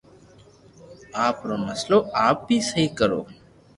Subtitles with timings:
[1.25, 1.97] آپ رو مسلو
[2.27, 3.21] آپ اي سھو ڪرو